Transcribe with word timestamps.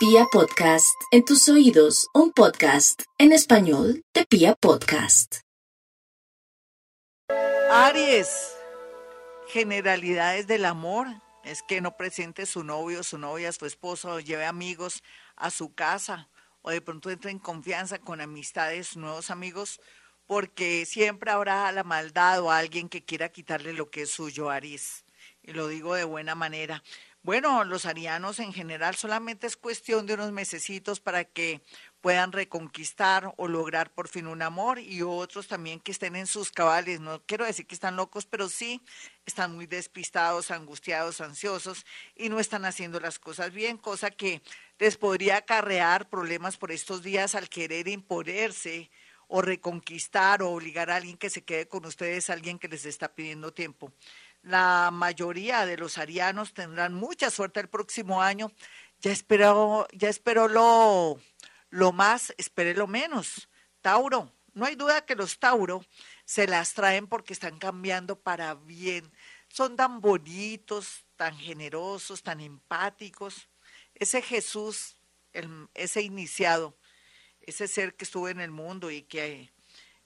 Pia 0.00 0.24
Podcast, 0.32 0.98
en 1.10 1.26
tus 1.26 1.46
oídos, 1.50 2.08
un 2.14 2.32
podcast 2.32 3.02
en 3.18 3.32
español 3.32 4.02
de 4.14 4.24
Pia 4.24 4.54
Podcast. 4.54 5.40
Aries, 7.70 8.56
generalidades 9.48 10.46
del 10.46 10.64
amor. 10.64 11.06
Es 11.44 11.62
que 11.62 11.82
no 11.82 11.98
presente 11.98 12.46
su 12.46 12.64
novio, 12.64 13.02
su 13.02 13.18
novia, 13.18 13.52
su 13.52 13.66
esposo, 13.66 14.20
lleve 14.20 14.46
amigos 14.46 15.02
a 15.36 15.50
su 15.50 15.74
casa 15.74 16.30
o 16.62 16.70
de 16.70 16.80
pronto 16.80 17.10
entre 17.10 17.30
en 17.30 17.38
confianza 17.38 17.98
con 17.98 18.22
amistades, 18.22 18.96
nuevos 18.96 19.30
amigos, 19.30 19.82
porque 20.24 20.86
siempre 20.86 21.30
habrá 21.30 21.70
la 21.72 21.84
maldad 21.84 22.40
o 22.40 22.50
alguien 22.50 22.88
que 22.88 23.04
quiera 23.04 23.28
quitarle 23.28 23.74
lo 23.74 23.90
que 23.90 24.02
es 24.02 24.10
suyo, 24.10 24.48
Aries. 24.48 25.04
Y 25.42 25.52
lo 25.52 25.68
digo 25.68 25.94
de 25.94 26.04
buena 26.04 26.34
manera. 26.34 26.82
Bueno, 27.22 27.64
los 27.64 27.84
arianos 27.84 28.38
en 28.38 28.54
general 28.54 28.96
solamente 28.96 29.46
es 29.46 29.58
cuestión 29.58 30.06
de 30.06 30.14
unos 30.14 30.32
mesecitos 30.32 31.00
para 31.00 31.24
que 31.24 31.60
puedan 32.00 32.32
reconquistar 32.32 33.34
o 33.36 33.46
lograr 33.46 33.92
por 33.92 34.08
fin 34.08 34.26
un 34.26 34.40
amor 34.40 34.78
y 34.78 35.02
otros 35.02 35.46
también 35.46 35.80
que 35.80 35.92
estén 35.92 36.16
en 36.16 36.26
sus 36.26 36.50
cabales. 36.50 36.98
No 37.00 37.22
quiero 37.26 37.44
decir 37.44 37.66
que 37.66 37.74
están 37.74 37.96
locos, 37.96 38.24
pero 38.24 38.48
sí 38.48 38.80
están 39.26 39.54
muy 39.54 39.66
despistados, 39.66 40.50
angustiados, 40.50 41.20
ansiosos 41.20 41.84
y 42.16 42.30
no 42.30 42.40
están 42.40 42.64
haciendo 42.64 43.00
las 43.00 43.18
cosas 43.18 43.52
bien, 43.52 43.76
cosa 43.76 44.10
que 44.10 44.40
les 44.78 44.96
podría 44.96 45.36
acarrear 45.36 46.08
problemas 46.08 46.56
por 46.56 46.72
estos 46.72 47.02
días 47.02 47.34
al 47.34 47.50
querer 47.50 47.86
imponerse 47.88 48.90
o 49.28 49.42
reconquistar 49.42 50.42
o 50.42 50.50
obligar 50.50 50.90
a 50.90 50.96
alguien 50.96 51.18
que 51.18 51.30
se 51.30 51.44
quede 51.44 51.68
con 51.68 51.84
ustedes, 51.84 52.30
alguien 52.30 52.58
que 52.58 52.66
les 52.66 52.86
está 52.86 53.14
pidiendo 53.14 53.52
tiempo. 53.52 53.92
La 54.42 54.90
mayoría 54.92 55.66
de 55.66 55.76
los 55.76 55.98
arianos 55.98 56.54
tendrán 56.54 56.94
mucha 56.94 57.30
suerte 57.30 57.60
el 57.60 57.68
próximo 57.68 58.22
año. 58.22 58.50
Ya 59.00 59.12
espero, 59.12 59.86
ya 59.92 60.08
espero 60.08 60.48
lo, 60.48 61.18
lo 61.68 61.92
más, 61.92 62.34
espere 62.38 62.74
lo 62.74 62.86
menos. 62.86 63.48
Tauro, 63.82 64.32
no 64.54 64.66
hay 64.66 64.76
duda 64.76 65.04
que 65.04 65.14
los 65.14 65.38
Tauro 65.38 65.84
se 66.24 66.46
las 66.46 66.74
traen 66.74 67.06
porque 67.06 67.32
están 67.32 67.58
cambiando 67.58 68.18
para 68.18 68.54
bien. 68.54 69.10
Son 69.48 69.76
tan 69.76 70.00
bonitos, 70.00 71.04
tan 71.16 71.36
generosos, 71.36 72.22
tan 72.22 72.40
empáticos. 72.40 73.48
Ese 73.94 74.22
Jesús, 74.22 74.96
ese 75.74 76.02
iniciado, 76.02 76.76
ese 77.40 77.68
ser 77.68 77.94
que 77.94 78.04
estuvo 78.04 78.28
en 78.28 78.40
el 78.40 78.50
mundo 78.50 78.90
y 78.90 79.02
que 79.02 79.52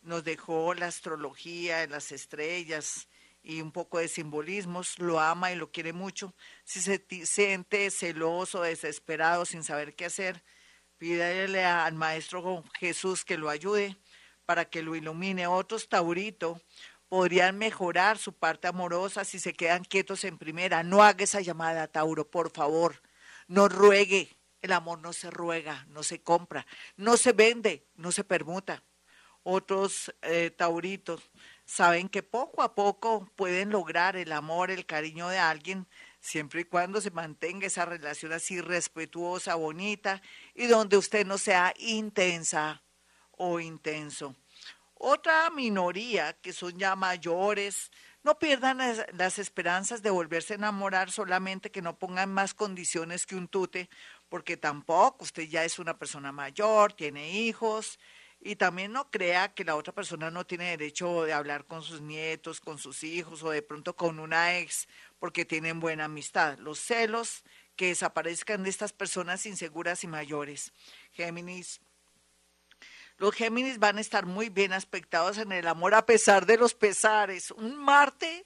nos 0.02 0.24
dejó 0.24 0.74
la 0.74 0.86
astrología, 0.86 1.86
las 1.86 2.12
estrellas, 2.12 3.08
y 3.44 3.60
un 3.60 3.70
poco 3.70 3.98
de 3.98 4.08
simbolismos, 4.08 4.98
lo 4.98 5.20
ama 5.20 5.52
y 5.52 5.56
lo 5.56 5.70
quiere 5.70 5.92
mucho. 5.92 6.34
Si 6.64 6.80
se 6.80 7.04
siente 7.26 7.90
celoso, 7.90 8.62
desesperado, 8.62 9.44
sin 9.44 9.62
saber 9.62 9.94
qué 9.94 10.06
hacer, 10.06 10.42
pídele 10.96 11.62
al 11.62 11.94
Maestro 11.94 12.64
Jesús 12.80 13.22
que 13.24 13.36
lo 13.36 13.50
ayude 13.50 13.98
para 14.46 14.64
que 14.64 14.82
lo 14.82 14.96
ilumine. 14.96 15.46
Otros 15.46 15.90
Taurito 15.90 16.58
podrían 17.10 17.58
mejorar 17.58 18.16
su 18.16 18.32
parte 18.32 18.66
amorosa 18.66 19.24
si 19.24 19.38
se 19.38 19.52
quedan 19.52 19.84
quietos 19.84 20.24
en 20.24 20.38
primera. 20.38 20.82
No 20.82 21.02
haga 21.02 21.24
esa 21.24 21.42
llamada, 21.42 21.86
Tauro, 21.86 22.28
por 22.30 22.50
favor. 22.50 23.02
No 23.46 23.68
ruegue. 23.68 24.34
El 24.62 24.72
amor 24.72 25.00
no 25.00 25.12
se 25.12 25.30
ruega, 25.30 25.84
no 25.90 26.02
se 26.02 26.22
compra, 26.22 26.66
no 26.96 27.18
se 27.18 27.32
vende, 27.32 27.86
no 27.96 28.10
se 28.12 28.24
permuta. 28.24 28.82
Otros 29.42 30.14
eh, 30.22 30.50
tauritos 30.50 31.20
saben 31.64 32.08
que 32.08 32.22
poco 32.22 32.62
a 32.62 32.74
poco 32.74 33.28
pueden 33.36 33.70
lograr 33.70 34.16
el 34.16 34.32
amor, 34.32 34.70
el 34.70 34.86
cariño 34.86 35.28
de 35.28 35.38
alguien, 35.38 35.86
siempre 36.20 36.62
y 36.62 36.64
cuando 36.64 37.00
se 37.00 37.10
mantenga 37.10 37.66
esa 37.66 37.84
relación 37.84 38.32
así 38.32 38.60
respetuosa, 38.60 39.54
bonita, 39.54 40.22
y 40.54 40.66
donde 40.66 40.96
usted 40.96 41.26
no 41.26 41.38
sea 41.38 41.74
intensa 41.78 42.82
o 43.32 43.60
intenso. 43.60 44.36
Otra 44.94 45.50
minoría, 45.50 46.32
que 46.34 46.52
son 46.52 46.78
ya 46.78 46.96
mayores, 46.96 47.90
no 48.22 48.38
pierdan 48.38 48.78
las, 49.12 49.38
esperanzas 49.38 50.02
de 50.02 50.08
volverse 50.08 50.54
a 50.54 50.56
enamorar, 50.56 51.10
solamente 51.10 51.70
que 51.70 51.82
no 51.82 51.98
pongan 51.98 52.32
más 52.32 52.54
condiciones 52.54 53.26
que 53.26 53.36
un 53.36 53.48
tute, 53.48 53.90
porque 54.30 54.56
tampoco 54.56 55.24
usted 55.24 55.42
ya 55.42 55.64
es 55.64 55.78
una 55.78 55.98
persona 55.98 56.32
mayor, 56.32 56.94
tiene 56.94 57.32
hijos, 57.32 57.98
y 58.46 58.56
también 58.56 58.92
no 58.92 59.10
crea 59.10 59.54
que 59.54 59.64
la 59.64 59.74
otra 59.74 59.94
persona 59.94 60.30
no 60.30 60.44
tiene 60.44 60.68
derecho 60.68 61.24
de 61.24 61.32
hablar 61.32 61.64
con 61.64 61.82
sus 61.82 62.02
nietos, 62.02 62.60
con 62.60 62.78
sus 62.78 63.02
hijos 63.02 63.42
o 63.42 63.50
de 63.50 63.62
pronto 63.62 63.96
con 63.96 64.18
una 64.20 64.58
ex 64.58 64.86
porque 65.18 65.46
tienen 65.46 65.80
buena 65.80 66.04
amistad. 66.04 66.58
Los 66.58 66.78
celos 66.78 67.42
que 67.74 67.86
desaparezcan 67.86 68.62
de 68.62 68.68
estas 68.68 68.92
personas 68.92 69.46
inseguras 69.46 70.04
y 70.04 70.08
mayores. 70.08 70.74
Géminis. 71.12 71.80
Los 73.16 73.34
Géminis 73.34 73.78
van 73.78 73.96
a 73.96 74.02
estar 74.02 74.26
muy 74.26 74.50
bien 74.50 74.74
aspectados 74.74 75.38
en 75.38 75.50
el 75.50 75.66
amor 75.66 75.94
a 75.94 76.04
pesar 76.04 76.44
de 76.44 76.58
los 76.58 76.74
pesares. 76.74 77.50
Un 77.50 77.76
Marte 77.76 78.44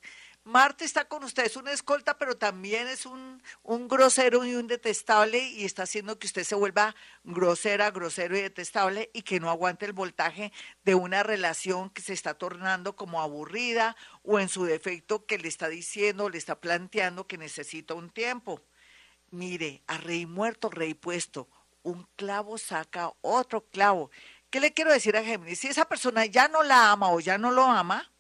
Marte 0.48 0.86
está 0.86 1.04
con 1.04 1.25
usted, 1.25 1.44
es 1.44 1.56
una 1.56 1.72
escolta, 1.72 2.16
pero 2.16 2.38
también 2.38 2.88
es 2.88 3.04
un, 3.04 3.42
un, 3.62 3.86
grosero 3.86 4.47
y 4.47 4.54
un 4.54 4.66
detestable 4.66 5.47
y 5.47 5.66
está 5.66 5.82
haciendo 5.82 6.19
que 6.19 6.26
usted 6.26 6.42
se 6.42 6.54
vuelva 6.54 6.97
grosera, 7.22 7.91
grosero 7.91 8.34
y 8.34 8.41
detestable 8.41 9.10
y 9.12 9.20
que 9.20 9.41
no 9.41 9.50
aguante 9.50 9.84
el 9.84 9.92
voltaje 9.92 10.50
de 10.84 10.94
una 10.94 11.22
relación 11.22 11.91
que 11.91 12.00
se 12.00 12.14
está 12.14 12.32
tornando 12.32 12.97
como 12.97 13.20
aburrida 13.20 13.94
o 14.22 14.41
en 14.41 14.48
su 14.48 14.64
defecto 14.64 15.26
que 15.26 15.36
le 15.36 15.48
está 15.48 15.69
diciendo, 15.69 16.31
le 16.31 16.38
está 16.38 16.59
planteando 16.59 17.26
que 17.26 17.36
necesita 17.36 17.92
un 17.92 18.09
tiempo. 18.09 18.62
Mire, 19.30 19.82
a 19.86 19.98
rey 19.98 20.25
muerto, 20.25 20.70
rey 20.70 20.94
puesto, 20.94 21.47
un 21.82 22.09
clavo 22.16 22.56
saca 22.56 23.12
otro 23.20 23.66
clavo. 23.66 24.10
¿Qué 24.48 24.60
le 24.60 24.72
quiero 24.72 24.94
decir 24.94 25.15
a 25.15 25.22
Géminis? 25.22 25.60
Si 25.60 25.69
esa 25.69 25.84
persona 25.84 26.25
ya 26.25 26.48
no 26.48 26.62
la 26.62 26.91
ama 26.91 27.10
o 27.10 27.20
ya 27.20 27.36
no 27.36 27.50
lo 27.50 27.65
ama, 27.65 28.10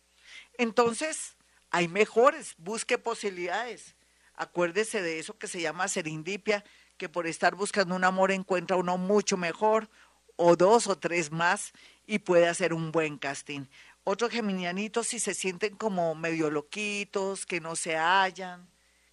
entonces 0.58 1.37
hay 1.70 1.88
mejores, 1.88 2.54
busque 2.58 2.98
posibilidades. 2.98 3.94
Acuérdese 4.34 5.02
de 5.02 5.18
eso 5.18 5.36
que 5.38 5.48
se 5.48 5.60
llama 5.60 5.88
serendipia, 5.88 6.64
que 6.96 7.08
por 7.08 7.26
estar 7.26 7.54
buscando 7.54 7.94
un 7.94 8.04
amor 8.04 8.30
encuentra 8.30 8.76
uno 8.76 8.98
mucho 8.98 9.36
mejor, 9.36 9.88
o 10.36 10.56
dos 10.56 10.86
o 10.86 10.96
tres 10.96 11.30
más, 11.30 11.72
y 12.06 12.20
puede 12.20 12.48
hacer 12.48 12.72
un 12.72 12.92
buen 12.92 13.18
casting. 13.18 13.66
Otros 14.04 14.30
geminianitos 14.30 15.08
si 15.08 15.18
se 15.18 15.34
sienten 15.34 15.76
como 15.76 16.14
medio 16.14 16.50
loquitos, 16.50 17.44
que 17.44 17.60
no 17.60 17.76
se 17.76 17.96
hallan, 17.96 18.68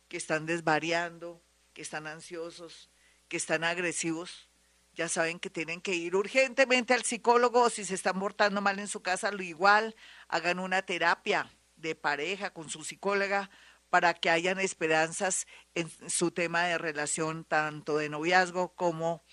que 0.07 0.17
están 0.17 0.45
desvariando, 0.45 1.41
que 1.73 1.81
están 1.81 2.07
ansiosos, 2.07 2.89
que 3.27 3.37
están 3.37 3.63
agresivos, 3.63 4.47
ya 4.93 5.09
saben 5.09 5.39
que 5.39 5.49
tienen 5.49 5.81
que 5.81 5.93
ir 5.93 6.15
urgentemente 6.15 6.93
al 6.93 7.03
psicólogo, 7.03 7.69
si 7.69 7.83
se 7.83 7.95
están 7.95 8.17
portando 8.19 8.61
mal 8.61 8.79
en 8.79 8.87
su 8.87 9.01
casa, 9.01 9.31
lo 9.31 9.43
igual, 9.43 9.95
hagan 10.29 10.59
una 10.59 10.83
terapia 10.83 11.51
de 11.75 11.95
pareja, 11.95 12.51
con 12.51 12.69
su 12.69 12.83
psicóloga, 12.83 13.49
para 13.89 14.13
que 14.13 14.29
hayan 14.29 14.59
esperanzas 14.59 15.47
en 15.73 15.89
su 16.09 16.31
tema 16.31 16.63
de 16.63 16.77
relación, 16.77 17.45
tanto 17.45 17.97
de 17.97 18.09
noviazgo 18.09 18.75
como 18.75 19.23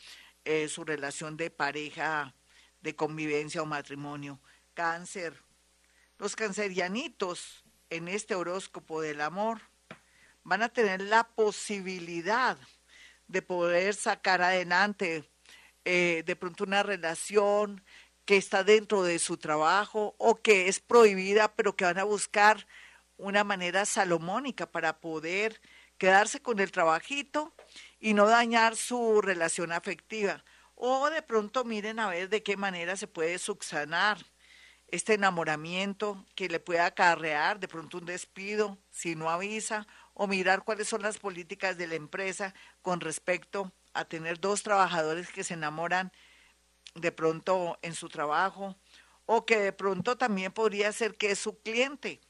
eh, 0.45 0.69
su 0.69 0.85
relación 0.85 1.37
de 1.37 1.51
pareja, 1.51 2.35
de 2.81 2.95
convivencia 2.95 3.63
o 3.63 3.67
matrimonio. 3.67 4.41
Cáncer. 4.75 5.43
Los 6.19 6.37
cancerianitos 6.37 7.65
en 7.91 8.09
este 8.09 8.35
horóscopo 8.35 9.01
del 9.01 9.21
amor 9.21 9.61
van 10.45 10.63
a 10.63 10.69
tener 10.69 11.01
la 11.01 11.25
posibilidad 11.29 12.59
de 13.29 13.43
poder 13.43 13.95
sacar 13.95 14.43
adelante 14.43 15.29
eh, 15.85 16.23
de 16.25 16.37
pronto 16.37 16.65
una 16.65 16.83
relación 16.83 17.83
que 18.25 18.37
está 18.37 18.65
dentro 18.65 19.03
de 19.03 19.19
su 19.19 19.37
trabajo 19.37 20.15
o 20.19 20.37
que 20.37 20.69
es 20.69 20.81
prohibida, 20.81 21.55
pero 21.55 21.77
que 21.77 21.85
van 21.85 21.99
a 21.99 22.05
buscar 22.05 22.67
una 23.17 23.45
manera 23.45 23.85
salomónica 23.85 24.71
para 24.71 25.01
poder 25.01 25.61
quedarse 25.99 26.41
con 26.41 26.59
el 26.61 26.73
trabajito 26.73 27.53
y 28.01 28.15
no 28.15 28.27
dañar 28.27 28.77
su 28.77 29.21
relación 29.21 29.73
afectiva. 29.73 30.45
O 30.75 31.11
de 31.11 31.23
pronto 31.23 31.65
miren 31.65 32.01
a 32.01 32.09
ver 32.09 32.29
de 32.29 32.43
qué 32.43 32.57
manera 32.57 32.97
se 32.97 33.07
puede 33.07 33.39
subsanar 33.39 34.19
este 34.89 35.15
enamoramiento 35.15 36.27
que 36.35 36.49
le 36.49 36.61
pueda 36.61 36.87
acarrear 36.87 37.59
de 37.61 37.69
pronto 37.69 37.99
un 37.99 38.05
despido 38.05 38.79
si 38.91 39.15
no 39.15 39.31
avisa 39.31 39.87
o 40.15 40.27
mirar 40.27 40.65
cuáles 40.65 40.89
son 40.89 41.03
las 41.03 41.19
políticas 41.19 41.79
de 41.79 41.87
la 41.87 41.95
empresa 41.95 42.55
con 42.83 43.01
respecto 43.01 43.73
a 43.95 44.05
tener 44.05 44.39
dos 44.39 44.63
trabajadores 44.63 45.31
que 45.31 45.45
se 45.45 45.55
enamoran 45.55 46.13
de 46.95 47.13
pronto 47.13 47.79
en 47.83 47.95
su 47.95 48.09
trabajo 48.09 48.77
o 49.27 49.47
que 49.47 49.59
de 49.59 49.73
pronto 49.73 50.17
también 50.17 50.53
podría 50.53 50.93
ser 50.93 51.17
que 51.17 51.31
es 51.31 51.39
su 51.39 51.59
cliente, 51.63 52.21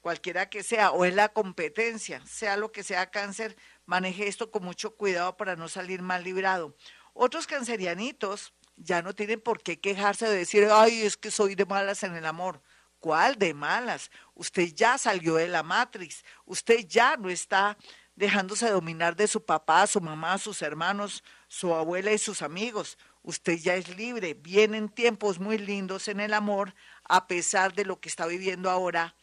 cualquiera 0.00 0.48
que 0.48 0.62
sea, 0.62 0.92
o 0.92 1.04
es 1.04 1.14
la 1.14 1.30
competencia, 1.30 2.24
sea 2.26 2.56
lo 2.56 2.70
que 2.70 2.84
sea 2.84 3.10
cáncer, 3.10 3.56
maneje 3.86 4.28
esto 4.28 4.50
con 4.50 4.62
mucho 4.64 4.94
cuidado 4.94 5.36
para 5.36 5.56
no 5.56 5.68
salir 5.68 6.02
mal 6.02 6.22
librado. 6.22 6.76
Otros 7.14 7.46
cancerianitos 7.46 8.52
ya 8.76 9.02
no 9.02 9.14
tienen 9.14 9.40
por 9.40 9.62
qué 9.62 9.80
quejarse 9.80 10.28
de 10.28 10.36
decir, 10.36 10.68
ay, 10.70 11.02
es 11.02 11.16
que 11.16 11.30
soy 11.30 11.54
de 11.54 11.64
malas 11.64 12.02
en 12.02 12.14
el 12.14 12.26
amor. 12.26 12.60
¿Cuál 13.00 13.36
de 13.36 13.54
malas? 13.54 14.10
Usted 14.34 14.72
ya 14.74 14.98
salió 14.98 15.36
de 15.36 15.48
la 15.48 15.62
matriz, 15.62 16.24
usted 16.44 16.86
ya 16.86 17.16
no 17.16 17.30
está 17.30 17.76
dejándose 18.16 18.70
dominar 18.70 19.14
de 19.14 19.28
su 19.28 19.44
papá, 19.44 19.86
su 19.86 20.00
mamá, 20.00 20.38
sus 20.38 20.62
hermanos, 20.62 21.22
su 21.48 21.74
abuela 21.74 22.12
y 22.12 22.18
sus 22.18 22.42
amigos. 22.42 22.98
Usted 23.26 23.58
ya 23.58 23.74
es 23.74 23.96
libre. 23.96 24.34
Vienen 24.34 24.88
tiempos 24.88 25.40
muy 25.40 25.58
lindos 25.58 26.06
en 26.06 26.20
el 26.20 26.32
amor, 26.32 26.76
a 27.02 27.26
pesar 27.26 27.74
de 27.74 27.84
lo 27.84 27.98
que 27.98 28.08
está 28.08 28.24
viviendo 28.26 28.70
ahora. 28.70 29.16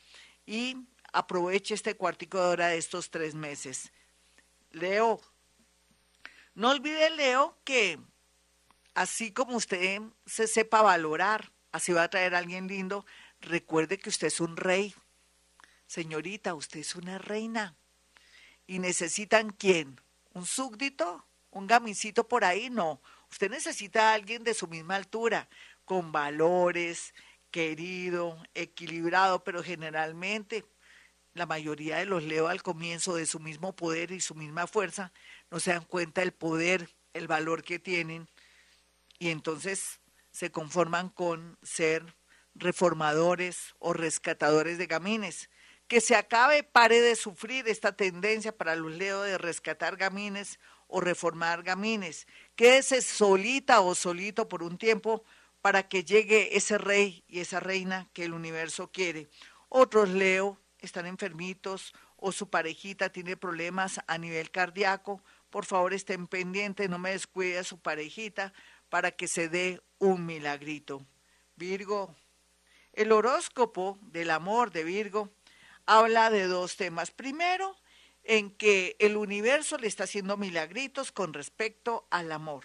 Y 0.46 0.76
aproveche 1.14 1.74
este 1.74 1.96
cuartico 1.96 2.38
de 2.38 2.48
hora 2.48 2.68
de 2.68 2.78
estos 2.78 3.10
tres 3.10 3.34
meses. 3.34 3.94
Leo, 4.72 5.22
no 6.54 6.72
olvide, 6.72 7.12
Leo, 7.12 7.58
que 7.64 7.98
así 8.94 9.32
como 9.32 9.56
usted 9.56 10.02
se 10.26 10.48
sepa 10.48 10.82
valorar, 10.82 11.54
así 11.72 11.94
va 11.94 12.04
a 12.04 12.10
traer 12.10 12.36
a 12.36 12.40
alguien 12.40 12.68
lindo, 12.68 13.06
recuerde 13.40 14.00
que 14.00 14.10
usted 14.10 14.28
es 14.28 14.42
un 14.42 14.58
rey. 14.58 14.94
Señorita, 15.88 16.56
usted 16.56 16.82
es 16.82 16.94
una 16.96 17.20
reina. 17.20 17.78
¿Y 18.68 18.80
necesitan 18.80 19.52
quién? 19.52 20.02
¿Un 20.34 20.46
súbdito? 20.46 21.26
¿Un 21.52 21.68
gamisito 21.68 22.28
por 22.28 22.44
ahí? 22.44 22.70
No. 22.70 23.00
Usted 23.34 23.50
necesita 23.50 24.12
a 24.12 24.14
alguien 24.14 24.44
de 24.44 24.54
su 24.54 24.68
misma 24.68 24.96
altura, 24.96 25.50
con 25.86 26.12
valores, 26.12 27.16
querido, 27.50 28.38
equilibrado, 28.54 29.44
pero 29.44 29.64
generalmente 29.64 30.64
la 31.34 31.48
mayoría 31.48 31.98
de 31.98 32.06
los 32.06 32.22
leo 32.22 32.48
al 32.48 32.62
comienzo 32.62 33.16
de 33.16 33.26
su 33.26 33.40
mismo 33.40 33.76
poder 33.76 34.12
y 34.12 34.22
su 34.22 34.36
misma 34.36 34.68
fuerza, 34.68 35.12
no 35.50 35.60
se 35.60 35.72
dan 35.74 35.84
cuenta 35.84 36.22
del 36.22 36.32
poder, 36.32 36.92
el 37.16 37.28
valor 37.28 37.64
que 37.64 37.80
tienen, 37.80 38.30
y 39.18 39.30
entonces 39.30 40.00
se 40.30 40.52
conforman 40.52 41.10
con 41.10 41.58
ser 41.64 42.16
reformadores 42.54 43.74
o 43.80 43.94
rescatadores 43.94 44.78
de 44.78 44.86
gamines. 44.86 45.50
Que 45.88 46.02
se 46.02 46.16
acabe, 46.16 46.62
pare 46.62 47.02
de 47.02 47.16
sufrir 47.16 47.68
esta 47.68 47.96
tendencia 47.96 48.56
para 48.56 48.76
los 48.76 48.92
leo 48.92 49.24
de 49.24 49.40
rescatar 49.40 49.98
gamines 49.98 50.60
o 50.94 51.02
reformar 51.02 51.64
gamines. 51.64 52.28
Quédese 52.56 53.02
solita 53.02 53.82
o 53.82 53.96
solito 53.96 54.48
por 54.48 54.62
un 54.62 54.78
tiempo 54.78 55.26
para 55.60 55.90
que 55.90 56.04
llegue 56.04 56.56
ese 56.56 56.78
rey 56.78 57.24
y 57.28 57.40
esa 57.40 57.60
reina 57.60 58.08
que 58.14 58.26
el 58.26 58.34
universo 58.34 58.92
quiere. 58.92 59.28
Otros 59.70 60.10
leo 60.10 60.60
están 60.78 61.08
enfermitos 61.08 61.96
o 62.16 62.32
su 62.32 62.48
parejita 62.48 63.10
tiene 63.10 63.36
problemas 63.38 64.02
a 64.06 64.20
nivel 64.20 64.52
cardíaco, 64.52 65.24
por 65.50 65.66
favor 65.66 65.96
estén 65.96 66.28
pendientes, 66.28 66.90
no 66.90 67.00
me 67.00 67.10
descuide 67.10 67.58
a 67.58 67.64
su 67.64 67.80
parejita 67.80 68.54
para 68.90 69.10
que 69.10 69.28
se 69.28 69.50
dé 69.50 69.82
un 69.98 70.28
milagrito. 70.28 71.04
Virgo, 71.56 72.16
el 72.94 73.12
horóscopo 73.12 73.98
del 74.02 74.30
amor 74.30 74.72
de 74.72 74.84
Virgo 74.84 75.32
habla 75.88 76.30
de 76.30 76.46
dos 76.46 76.78
temas. 76.78 77.10
Primero, 77.10 77.76
en 78.24 78.52
que 78.52 78.96
el 79.00 79.18
universo 79.18 79.78
le 79.78 79.88
está 79.88 80.06
haciendo 80.06 80.38
milagritos 80.38 81.12
con 81.12 81.34
respecto 81.34 82.08
al 82.10 82.32
amor 82.32 82.64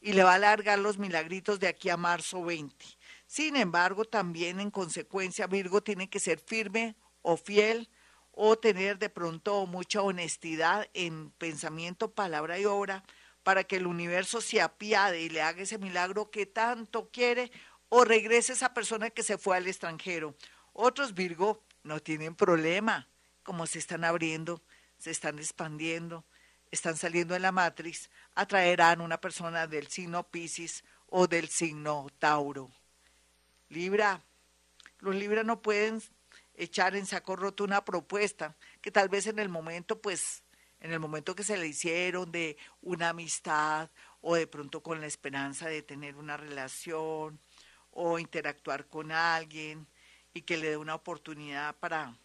y 0.00 0.12
le 0.12 0.24
va 0.24 0.32
a 0.32 0.36
alargar 0.36 0.78
los 0.78 0.98
milagritos 0.98 1.60
de 1.60 1.68
aquí 1.68 1.88
a 1.88 1.96
marzo 1.96 2.44
20. 2.44 2.84
Sin 3.26 3.56
embargo, 3.56 4.04
también 4.04 4.60
en 4.60 4.70
consecuencia 4.70 5.46
Virgo 5.46 5.82
tiene 5.82 6.10
que 6.10 6.20
ser 6.20 6.40
firme 6.40 6.96
o 7.22 7.36
fiel 7.36 7.88
o 8.32 8.56
tener 8.56 8.98
de 8.98 9.10
pronto 9.10 9.66
mucha 9.66 10.02
honestidad 10.02 10.88
en 10.94 11.30
pensamiento, 11.32 12.12
palabra 12.12 12.58
y 12.58 12.64
obra 12.64 13.04
para 13.42 13.64
que 13.64 13.76
el 13.76 13.86
universo 13.86 14.40
se 14.40 14.60
apiade 14.60 15.20
y 15.20 15.28
le 15.28 15.42
haga 15.42 15.62
ese 15.62 15.78
milagro 15.78 16.30
que 16.30 16.46
tanto 16.46 17.10
quiere 17.10 17.50
o 17.88 18.04
regrese 18.04 18.52
esa 18.52 18.72
persona 18.72 19.10
que 19.10 19.22
se 19.22 19.38
fue 19.38 19.56
al 19.56 19.66
extranjero. 19.66 20.34
Otros 20.72 21.14
Virgo 21.14 21.62
no 21.82 22.00
tienen 22.00 22.34
problema, 22.34 23.08
como 23.42 23.66
se 23.66 23.78
están 23.78 24.04
abriendo, 24.04 24.62
se 25.02 25.10
están 25.10 25.40
expandiendo, 25.40 26.24
están 26.70 26.96
saliendo 26.96 27.34
de 27.34 27.40
la 27.40 27.50
matriz, 27.50 28.08
atraerán 28.36 29.00
una 29.00 29.20
persona 29.20 29.66
del 29.66 29.88
signo 29.88 30.22
Pisces 30.28 30.84
o 31.08 31.26
del 31.26 31.48
signo 31.48 32.06
Tauro. 32.20 32.70
Libra, 33.68 34.22
los 35.00 35.16
Libra 35.16 35.42
no 35.42 35.60
pueden 35.60 36.00
echar 36.54 36.94
en 36.94 37.06
saco 37.06 37.34
roto 37.34 37.64
una 37.64 37.84
propuesta 37.84 38.54
que 38.80 38.92
tal 38.92 39.08
vez 39.08 39.26
en 39.26 39.40
el 39.40 39.48
momento, 39.48 40.00
pues, 40.00 40.44
en 40.78 40.92
el 40.92 41.00
momento 41.00 41.34
que 41.34 41.42
se 41.42 41.56
le 41.56 41.66
hicieron 41.66 42.30
de 42.30 42.56
una 42.80 43.08
amistad 43.08 43.90
o 44.20 44.36
de 44.36 44.46
pronto 44.46 44.84
con 44.84 45.00
la 45.00 45.08
esperanza 45.08 45.66
de 45.66 45.82
tener 45.82 46.14
una 46.14 46.36
relación 46.36 47.40
o 47.90 48.20
interactuar 48.20 48.86
con 48.86 49.10
alguien 49.10 49.88
y 50.32 50.42
que 50.42 50.58
le 50.58 50.70
dé 50.70 50.76
una 50.76 50.94
oportunidad 50.94 51.74
para 51.80 52.16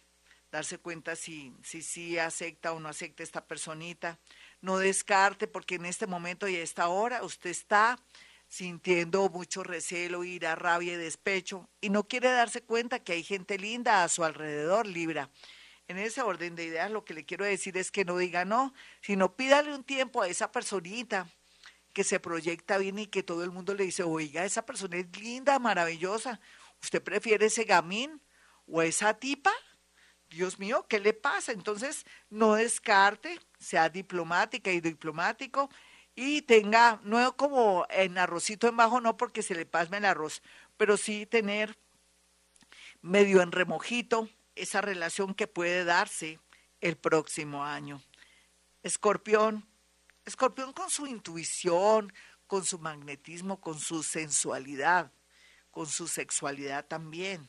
darse 0.50 0.78
cuenta 0.78 1.16
si 1.16 1.52
sí 1.62 1.82
si, 1.82 2.18
acepta 2.18 2.72
o 2.72 2.80
no 2.80 2.88
acepta 2.88 3.22
esta 3.22 3.46
personita. 3.46 4.18
No 4.60 4.78
descarte 4.78 5.46
porque 5.46 5.76
en 5.76 5.86
este 5.86 6.06
momento 6.06 6.48
y 6.48 6.56
a 6.56 6.62
esta 6.62 6.88
hora 6.88 7.22
usted 7.22 7.50
está 7.50 7.98
sintiendo 8.48 9.28
mucho 9.28 9.62
recelo, 9.62 10.24
ira, 10.24 10.54
rabia 10.54 10.94
y 10.94 10.96
despecho, 10.96 11.68
y 11.80 11.90
no 11.90 12.08
quiere 12.08 12.30
darse 12.30 12.62
cuenta 12.62 12.98
que 12.98 13.12
hay 13.12 13.22
gente 13.22 13.58
linda 13.58 14.02
a 14.02 14.08
su 14.08 14.24
alrededor, 14.24 14.86
Libra. 14.86 15.30
En 15.86 15.98
ese 15.98 16.22
orden 16.22 16.54
de 16.56 16.64
ideas 16.64 16.90
lo 16.90 17.04
que 17.04 17.14
le 17.14 17.24
quiero 17.24 17.44
decir 17.44 17.76
es 17.76 17.90
que 17.90 18.04
no 18.04 18.16
diga 18.16 18.44
no, 18.44 18.74
sino 19.00 19.36
pídale 19.36 19.74
un 19.74 19.84
tiempo 19.84 20.22
a 20.22 20.28
esa 20.28 20.50
personita 20.50 21.28
que 21.92 22.04
se 22.04 22.20
proyecta 22.20 22.78
bien 22.78 22.98
y 22.98 23.06
que 23.06 23.22
todo 23.22 23.44
el 23.44 23.50
mundo 23.50 23.74
le 23.74 23.84
dice, 23.84 24.02
oiga, 24.02 24.44
esa 24.44 24.64
persona 24.64 24.98
es 24.98 25.06
linda, 25.18 25.58
maravillosa, 25.58 26.40
¿usted 26.82 27.02
prefiere 27.02 27.46
ese 27.46 27.64
gamín 27.64 28.20
o 28.66 28.82
esa 28.82 29.14
tipa? 29.14 29.52
Dios 30.30 30.58
mío, 30.58 30.86
¿qué 30.88 31.00
le 31.00 31.14
pasa? 31.14 31.52
Entonces, 31.52 32.04
no 32.30 32.54
descarte, 32.54 33.40
sea 33.58 33.88
diplomática 33.88 34.70
y 34.70 34.80
diplomático 34.80 35.70
y 36.14 36.42
tenga, 36.42 37.00
no 37.04 37.36
como 37.36 37.86
en 37.90 38.18
arrocito 38.18 38.68
en 38.68 38.76
bajo, 38.76 39.00
no 39.00 39.16
porque 39.16 39.42
se 39.42 39.54
le 39.54 39.66
pasme 39.66 39.98
el 39.98 40.04
arroz, 40.04 40.42
pero 40.76 40.96
sí 40.96 41.26
tener 41.26 41.78
medio 43.00 43.40
en 43.40 43.52
remojito 43.52 44.28
esa 44.56 44.80
relación 44.80 45.34
que 45.34 45.46
puede 45.46 45.84
darse 45.84 46.40
el 46.80 46.96
próximo 46.96 47.64
año. 47.64 48.02
Escorpión, 48.82 49.66
escorpión 50.24 50.72
con 50.72 50.90
su 50.90 51.06
intuición, 51.06 52.12
con 52.46 52.64
su 52.64 52.78
magnetismo, 52.78 53.60
con 53.60 53.78
su 53.78 54.02
sensualidad, 54.02 55.12
con 55.70 55.86
su 55.86 56.08
sexualidad 56.08 56.84
también, 56.86 57.48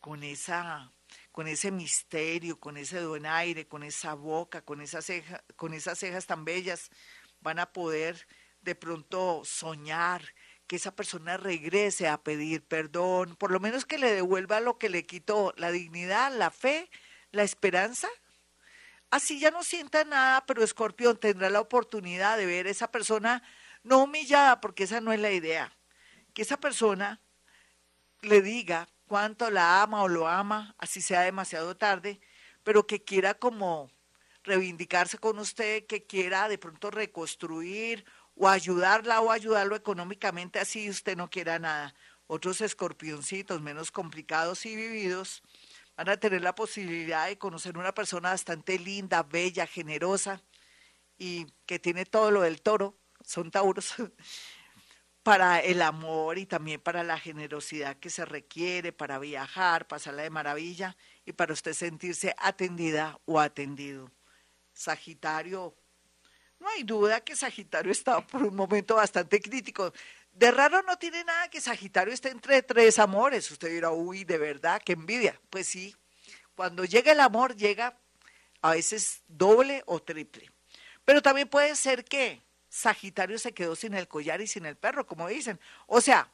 con 0.00 0.22
esa 0.22 0.92
con 1.38 1.46
ese 1.46 1.70
misterio, 1.70 2.58
con 2.58 2.76
ese 2.76 2.98
donaire, 2.98 3.68
con 3.68 3.84
esa 3.84 4.14
boca, 4.14 4.62
con 4.62 4.80
esas 4.80 5.04
cejas, 5.04 5.40
con 5.54 5.72
esas 5.72 5.96
cejas 5.96 6.26
tan 6.26 6.44
bellas, 6.44 6.90
van 7.40 7.60
a 7.60 7.72
poder 7.72 8.26
de 8.60 8.74
pronto 8.74 9.42
soñar 9.44 10.34
que 10.66 10.74
esa 10.74 10.96
persona 10.96 11.36
regrese 11.36 12.08
a 12.08 12.20
pedir 12.24 12.64
perdón, 12.64 13.36
por 13.36 13.52
lo 13.52 13.60
menos 13.60 13.84
que 13.84 13.98
le 13.98 14.12
devuelva 14.12 14.58
lo 14.58 14.78
que 14.78 14.88
le 14.88 15.06
quitó, 15.06 15.54
la 15.56 15.70
dignidad, 15.70 16.36
la 16.36 16.50
fe, 16.50 16.90
la 17.30 17.44
esperanza. 17.44 18.08
Así 19.12 19.38
ya 19.38 19.52
no 19.52 19.62
sienta 19.62 20.02
nada, 20.02 20.44
pero 20.44 20.64
Escorpión 20.64 21.20
tendrá 21.20 21.50
la 21.50 21.60
oportunidad 21.60 22.36
de 22.36 22.46
ver 22.46 22.66
a 22.66 22.70
esa 22.70 22.90
persona 22.90 23.44
no 23.84 24.02
humillada, 24.02 24.60
porque 24.60 24.82
esa 24.82 25.00
no 25.00 25.12
es 25.12 25.20
la 25.20 25.30
idea, 25.30 25.72
que 26.34 26.42
esa 26.42 26.56
persona 26.56 27.20
le 28.22 28.42
diga 28.42 28.88
cuánto 29.08 29.50
la 29.50 29.82
ama 29.82 30.02
o 30.02 30.08
lo 30.08 30.28
ama, 30.28 30.76
así 30.78 31.00
sea 31.02 31.22
demasiado 31.22 31.76
tarde, 31.76 32.20
pero 32.62 32.86
que 32.86 33.02
quiera 33.02 33.34
como 33.34 33.90
reivindicarse 34.44 35.18
con 35.18 35.38
usted, 35.38 35.86
que 35.86 36.06
quiera 36.06 36.48
de 36.48 36.58
pronto 36.58 36.90
reconstruir 36.90 38.04
o 38.36 38.48
ayudarla 38.48 39.20
o 39.20 39.32
ayudarlo 39.32 39.74
económicamente, 39.74 40.60
así 40.60 40.88
usted 40.88 41.16
no 41.16 41.28
quiera 41.28 41.58
nada. 41.58 41.94
Otros 42.26 42.60
escorpioncitos 42.60 43.60
menos 43.60 43.90
complicados 43.90 44.64
y 44.66 44.76
vividos 44.76 45.42
van 45.96 46.10
a 46.10 46.16
tener 46.18 46.42
la 46.42 46.54
posibilidad 46.54 47.26
de 47.26 47.38
conocer 47.38 47.76
una 47.76 47.92
persona 47.92 48.30
bastante 48.30 48.78
linda, 48.78 49.24
bella, 49.24 49.66
generosa 49.66 50.42
y 51.18 51.46
que 51.66 51.78
tiene 51.80 52.04
todo 52.04 52.30
lo 52.30 52.42
del 52.42 52.62
toro, 52.62 52.96
son 53.24 53.50
tauros, 53.50 53.94
para 55.28 55.60
el 55.60 55.82
amor 55.82 56.38
y 56.38 56.46
también 56.46 56.80
para 56.80 57.04
la 57.04 57.18
generosidad 57.18 57.98
que 57.98 58.08
se 58.08 58.24
requiere, 58.24 58.92
para 58.92 59.18
viajar, 59.18 59.86
pasarla 59.86 60.22
de 60.22 60.30
maravilla 60.30 60.96
y 61.26 61.32
para 61.32 61.52
usted 61.52 61.74
sentirse 61.74 62.34
atendida 62.38 63.20
o 63.26 63.38
atendido. 63.38 64.10
Sagitario, 64.72 65.74
no 66.58 66.66
hay 66.70 66.82
duda 66.82 67.20
que 67.20 67.36
Sagitario 67.36 67.92
está 67.92 68.26
por 68.26 68.42
un 68.42 68.56
momento 68.56 68.94
bastante 68.94 69.38
crítico. 69.38 69.92
De 70.32 70.50
raro 70.50 70.82
no 70.84 70.96
tiene 70.96 71.22
nada 71.24 71.50
que 71.50 71.60
Sagitario 71.60 72.14
esté 72.14 72.30
entre 72.30 72.62
tres 72.62 72.98
amores. 72.98 73.50
Usted 73.50 73.68
dirá, 73.68 73.90
uy, 73.90 74.24
de 74.24 74.38
verdad, 74.38 74.80
qué 74.82 74.94
envidia. 74.94 75.38
Pues 75.50 75.66
sí, 75.66 75.94
cuando 76.54 76.86
llega 76.86 77.12
el 77.12 77.20
amor, 77.20 77.54
llega 77.54 77.98
a 78.62 78.70
veces 78.70 79.20
doble 79.28 79.82
o 79.84 80.00
triple. 80.00 80.50
Pero 81.04 81.20
también 81.20 81.50
puede 81.50 81.76
ser 81.76 82.06
que 82.06 82.40
Sagitario 82.78 83.38
se 83.38 83.52
quedó 83.52 83.74
sin 83.74 83.94
el 83.94 84.06
collar 84.06 84.40
y 84.40 84.46
sin 84.46 84.64
el 84.64 84.76
perro, 84.76 85.04
como 85.04 85.26
dicen. 85.26 85.58
O 85.88 86.00
sea, 86.00 86.30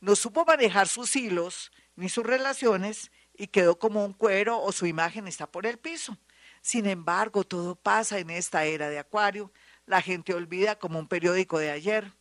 no 0.00 0.14
supo 0.14 0.44
manejar 0.44 0.88
sus 0.88 1.16
hilos 1.16 1.72
ni 1.94 2.10
sus 2.10 2.24
relaciones 2.24 3.10
y 3.34 3.46
quedó 3.46 3.78
como 3.78 4.04
un 4.04 4.12
cuero 4.12 4.60
o 4.60 4.72
su 4.72 4.84
imagen 4.84 5.26
está 5.26 5.50
por 5.50 5.66
el 5.66 5.78
piso. 5.78 6.18
Sin 6.60 6.86
embargo, 6.86 7.44
todo 7.44 7.76
pasa 7.76 8.18
en 8.18 8.28
esta 8.28 8.64
era 8.64 8.90
de 8.90 8.98
Acuario. 8.98 9.50
La 9.86 10.02
gente 10.02 10.34
olvida 10.34 10.78
como 10.78 10.98
un 10.98 11.08
periódico 11.08 11.58
de 11.58 11.70
ayer, 11.70 12.12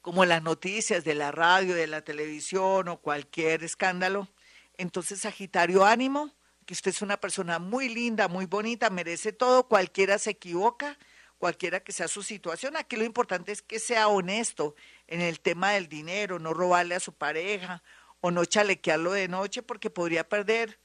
como 0.00 0.24
las 0.24 0.42
noticias 0.42 1.02
de 1.02 1.14
la 1.14 1.32
radio, 1.32 1.74
de 1.74 1.88
la 1.88 2.02
televisión 2.02 2.86
o 2.88 2.98
cualquier 2.98 3.64
escándalo. 3.64 4.28
Entonces, 4.76 5.22
Sagitario, 5.22 5.84
ánimo, 5.84 6.32
que 6.66 6.74
usted 6.74 6.90
es 6.92 7.02
una 7.02 7.16
persona 7.16 7.58
muy 7.58 7.88
linda, 7.88 8.28
muy 8.28 8.46
bonita, 8.46 8.90
merece 8.90 9.32
todo, 9.32 9.66
cualquiera 9.66 10.18
se 10.18 10.30
equivoca, 10.30 10.98
cualquiera 11.38 11.80
que 11.80 11.92
sea 11.92 12.08
su 12.08 12.22
situación. 12.22 12.76
Aquí 12.76 12.96
lo 12.96 13.04
importante 13.04 13.52
es 13.52 13.62
que 13.62 13.78
sea 13.78 14.08
honesto 14.08 14.74
en 15.06 15.20
el 15.20 15.40
tema 15.40 15.72
del 15.72 15.88
dinero, 15.88 16.38
no 16.38 16.54
robarle 16.54 16.94
a 16.94 17.00
su 17.00 17.12
pareja 17.12 17.82
o 18.20 18.30
no 18.30 18.44
chalequearlo 18.44 19.12
de 19.12 19.28
noche 19.28 19.62
porque 19.62 19.90
podría 19.90 20.28
perder 20.28 20.78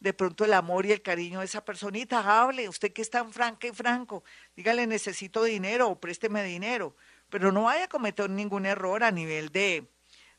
de 0.00 0.12
pronto 0.12 0.44
el 0.44 0.52
amor 0.52 0.86
y 0.86 0.92
el 0.92 1.02
cariño 1.02 1.40
de 1.40 1.46
esa 1.46 1.64
personita. 1.64 2.20
Hable, 2.20 2.68
usted 2.68 2.92
que 2.92 3.02
es 3.02 3.10
tan 3.10 3.32
franca 3.32 3.66
y 3.66 3.72
franco, 3.72 4.24
dígale 4.54 4.86
necesito 4.86 5.44
dinero 5.44 5.88
o 5.88 6.00
présteme 6.00 6.42
dinero, 6.44 6.96
pero 7.28 7.52
no 7.52 7.64
vaya 7.64 7.84
a 7.84 7.88
cometer 7.88 8.30
ningún 8.30 8.66
error 8.66 9.04
a 9.04 9.10
nivel 9.10 9.50
de, 9.50 9.86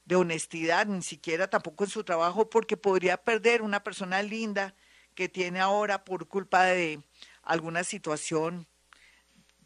de 0.06 0.16
honestidad, 0.16 0.86
ni 0.88 1.02
siquiera 1.02 1.50
tampoco 1.50 1.84
en 1.84 1.90
su 1.90 2.04
trabajo, 2.04 2.50
porque 2.50 2.78
podría 2.78 3.18
perder 3.18 3.62
una 3.62 3.84
persona 3.84 4.22
linda 4.24 4.76
que 5.16 5.30
tiene 5.30 5.60
ahora 5.60 6.04
por 6.04 6.28
culpa 6.28 6.64
de 6.64 7.02
alguna 7.42 7.84
situación 7.84 8.68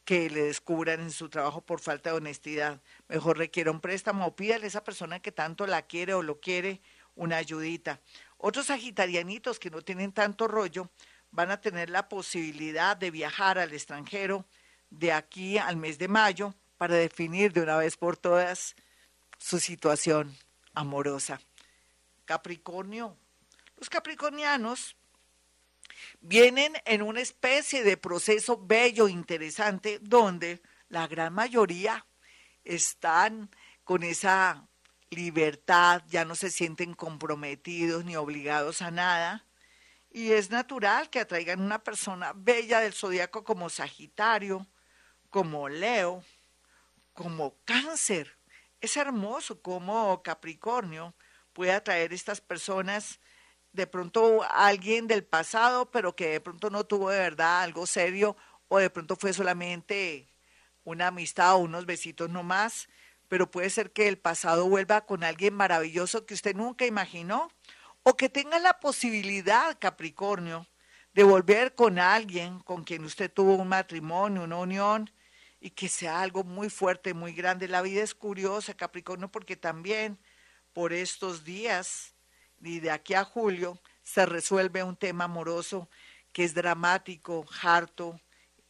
que 0.06 0.30
le 0.30 0.44
descubran 0.44 1.00
en 1.02 1.12
su 1.12 1.30
trabajo 1.30 1.62
por 1.62 1.80
falta 1.80 2.12
de 2.12 2.18
honestidad. 2.18 2.82
Mejor 3.08 3.38
requiere 3.38 3.70
un 3.70 3.82
préstamo 3.82 4.26
o 4.26 4.36
pídale 4.36 4.66
a 4.66 4.68
esa 4.68 4.84
persona 4.84 5.20
que 5.20 5.32
tanto 5.32 5.68
la 5.68 5.84
quiere 5.84 6.14
o 6.14 6.24
lo 6.24 6.40
quiere 6.40 6.82
una 7.16 7.38
ayudita. 7.38 8.00
Otros 8.38 8.68
sagitarianitos 8.68 9.60
que 9.60 9.70
no 9.70 9.82
tienen 9.82 10.12
tanto 10.12 10.48
rollo 10.48 10.90
van 11.32 11.52
a 11.52 11.62
tener 11.62 11.90
la 11.90 12.10
posibilidad 12.10 12.98
de 12.98 13.12
viajar 13.12 13.60
al 13.60 13.74
extranjero 13.74 14.46
de 14.90 15.14
aquí 15.14 15.58
al 15.58 15.78
mes 15.78 15.98
de 15.98 16.08
mayo 16.08 16.54
para 16.78 16.96
definir 16.96 17.54
de 17.54 17.62
una 17.62 17.78
vez 17.78 17.96
por 17.96 18.18
todas 18.18 18.76
su 19.38 19.60
situación 19.60 20.36
amorosa. 20.74 21.40
Capricornio. 22.26 23.18
Los 23.78 23.90
capricornianos 23.90 24.96
vienen 26.20 26.74
en 26.86 27.02
una 27.02 27.22
especie 27.22 27.84
de 27.84 27.98
proceso 27.98 28.58
bello, 28.58 29.08
interesante, 29.08 30.00
donde 30.02 30.62
la 30.90 31.08
gran 31.08 31.34
mayoría 31.34 32.06
están 32.64 33.50
con 33.84 34.04
esa 34.04 34.68
libertad, 35.10 36.04
ya 36.08 36.26
no 36.26 36.36
se 36.36 36.50
sienten 36.50 36.94
comprometidos 36.94 38.06
ni 38.06 38.16
obligados 38.16 38.82
a 38.82 38.92
nada. 38.92 39.46
Y 40.10 40.32
es 40.32 40.50
natural 40.50 41.10
que 41.10 41.20
atraigan 41.20 41.62
una 41.62 41.84
persona 41.84 42.34
bella 42.36 42.80
del 42.80 42.94
zodiaco 42.94 43.44
como 43.44 43.70
Sagitario, 43.70 44.68
como 45.30 45.70
Leo, 45.70 46.24
como 47.14 47.56
Cáncer. 47.66 48.38
Es 48.82 48.98
hermoso 48.98 49.62
como 49.62 50.22
Capricornio 50.24 51.16
puede 51.54 51.72
atraer 51.72 52.14
estas 52.14 52.42
personas 52.42 53.20
de 53.74 53.88
pronto 53.88 54.44
alguien 54.50 55.08
del 55.08 55.24
pasado, 55.24 55.90
pero 55.92 56.16
que 56.16 56.28
de 56.28 56.42
pronto 56.42 56.70
no 56.70 56.84
tuvo 56.86 57.10
de 57.10 57.20
verdad 57.20 57.62
algo 57.62 57.86
serio 57.86 58.36
o 58.68 58.80
de 58.80 58.90
pronto 58.90 59.16
fue 59.16 59.34
solamente 59.34 60.28
una 60.84 61.08
amistad 61.08 61.56
o 61.56 61.60
unos 61.60 61.86
besitos 61.86 62.30
nomás, 62.30 62.90
pero 63.28 63.50
puede 63.50 63.70
ser 63.70 63.92
que 63.92 64.08
el 64.08 64.18
pasado 64.18 64.68
vuelva 64.68 65.06
con 65.06 65.24
alguien 65.24 65.54
maravilloso 65.54 66.26
que 66.26 66.34
usted 66.34 66.56
nunca 66.56 66.86
imaginó 66.86 67.50
o 68.04 68.18
que 68.18 68.30
tenga 68.30 68.60
la 68.60 68.80
posibilidad, 68.80 69.78
Capricornio, 69.80 70.68
de 71.14 71.24
volver 71.24 71.76
con 71.76 72.00
alguien 72.00 72.60
con 72.60 72.84
quien 72.84 73.06
usted 73.06 73.32
tuvo 73.32 73.56
un 73.56 73.68
matrimonio, 73.68 74.44
una 74.44 74.58
unión 74.58 75.12
y 75.60 75.72
que 75.72 75.88
sea 75.88 76.22
algo 76.22 76.44
muy 76.44 76.70
fuerte, 76.70 77.14
muy 77.14 77.34
grande. 77.34 77.68
La 77.68 77.82
vida 77.82 78.02
es 78.02 78.16
curiosa, 78.16 78.74
Capricornio, 78.74 79.30
porque 79.30 79.56
también 79.56 80.18
por 80.74 80.94
estos 80.94 81.44
días 81.44 82.11
y 82.62 82.80
de 82.80 82.92
aquí 82.92 83.14
a 83.14 83.24
julio 83.24 83.80
se 84.04 84.26
resuelve 84.26 84.84
un 84.84 84.96
tema 84.96 85.26
amoroso 85.26 85.90
que 86.32 86.44
es 86.44 86.54
dramático, 86.54 87.46
harto 87.62 88.20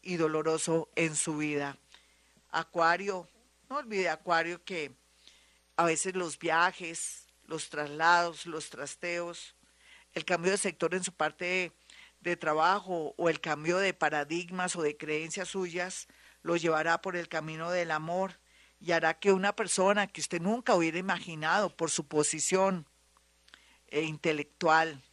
y 0.01 0.15
doloroso 0.15 0.89
en 0.95 1.15
su 1.15 1.37
vida. 1.37 1.77
Acuario, 2.49 3.27
no 3.69 3.77
olvide 3.77 4.09
Acuario 4.09 4.63
que 4.63 4.91
a 5.77 5.85
veces 5.85 6.15
los 6.15 6.37
viajes, 6.37 7.27
los 7.45 7.69
traslados, 7.69 8.45
los 8.45 8.69
trasteos, 8.69 9.55
el 10.13 10.25
cambio 10.25 10.51
de 10.51 10.57
sector 10.57 10.93
en 10.93 11.03
su 11.03 11.13
parte 11.13 11.71
de, 12.19 12.37
trabajo 12.37 13.13
o 13.17 13.29
el 13.29 13.39
cambio 13.39 13.77
de 13.77 13.93
paradigmas 13.93 14.75
o 14.75 14.81
de 14.81 14.97
creencias 14.97 15.49
suyas 15.49 16.07
lo 16.43 16.55
llevará 16.55 17.01
por 17.01 17.15
el 17.15 17.29
camino 17.29 17.71
del 17.71 17.91
amor 17.91 18.39
y 18.79 18.91
hará 18.91 19.19
que 19.19 19.31
una 19.31 19.55
persona 19.55 20.07
que 20.07 20.21
usted 20.21 20.41
nunca 20.41 20.75
hubiera 20.75 20.97
imaginado 20.97 21.75
por 21.75 21.91
su 21.91 22.07
posición, 22.07 22.87
e 23.91 24.01
intelectual 24.01 25.03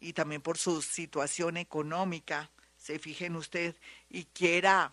y 0.00 0.12
también 0.12 0.42
por 0.42 0.58
su 0.58 0.82
situación 0.82 1.56
económica, 1.56 2.50
se 2.76 2.98
fije 2.98 3.26
en 3.26 3.36
usted, 3.36 3.76
y 4.08 4.24
quiera 4.24 4.92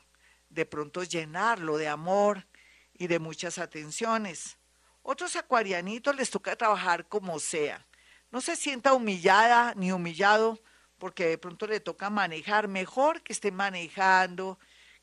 de 0.50 0.66
pronto 0.66 1.04
llenarlo 1.04 1.78
de 1.78 1.88
amor 1.88 2.46
y 2.94 3.08
de 3.08 3.20
muchas 3.20 3.58
atenciones. 3.58 4.58
Otros 5.02 5.36
acuarianitos 5.36 6.16
les 6.16 6.30
toca 6.30 6.56
trabajar 6.56 7.08
como 7.08 7.40
sea. 7.40 7.86
No 8.32 8.42
se 8.42 8.56
sienta 8.56 8.94
humillada 8.94 9.74
ni 9.76 9.92
humillado 9.92 10.60
porque 10.98 11.28
de 11.28 11.38
pronto 11.38 11.68
le 11.68 11.80
toca 11.80 12.10
manejar 12.10 12.68
mejor 12.68 13.22
que 13.22 13.34
esté 13.34 13.52
manejando, 13.52 14.58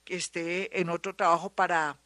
que 0.04 0.16
esté 0.16 0.80
en 0.80 0.88
otro 0.88 1.14
trabajo 1.14 1.50
para 1.50 1.98